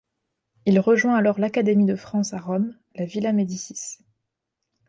Il 0.65 0.79
rejoint 0.79 1.13
alors 1.15 1.37
l'Académie 1.39 1.85
de 1.85 1.95
France 1.95 2.33
à 2.33 2.39
Rome, 2.39 2.73
la 2.95 3.05
Villa 3.05 3.33
Médicis. 3.33 3.99